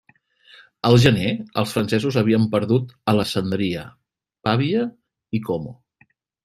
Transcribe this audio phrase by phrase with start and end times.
[0.89, 3.87] Al gener, els francesos havien perdut Alessandria,
[4.49, 4.89] Pavia
[5.41, 5.81] i Como.